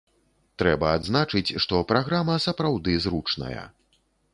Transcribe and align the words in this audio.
Трэба 0.61 0.87
адзначыць, 1.01 1.55
што 1.67 1.83
праграма 1.95 2.41
сапраўды 2.49 3.01
зручная. 3.09 3.63